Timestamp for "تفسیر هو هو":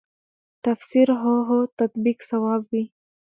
0.65-1.59